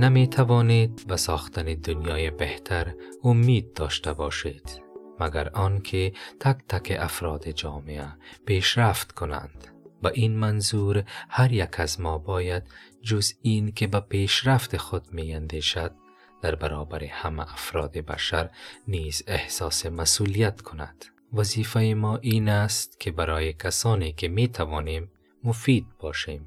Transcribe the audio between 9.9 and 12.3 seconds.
با این منظور هر یک از ما